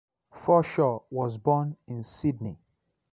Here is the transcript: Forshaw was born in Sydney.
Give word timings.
Forshaw 0.33 1.03
was 1.11 1.37
born 1.37 1.77
in 1.85 2.01
Sydney. 2.01 2.57